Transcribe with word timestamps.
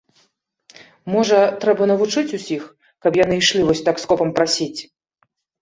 Можа, 1.15 1.39
трэба 1.65 1.83
навучыць 1.93 2.33
усіх, 2.39 2.63
каб 3.07 3.21
яны 3.23 3.35
ішлі 3.43 3.61
вось 3.69 3.85
так 3.91 4.03
скопам 4.07 4.29
прасіць. 4.41 4.79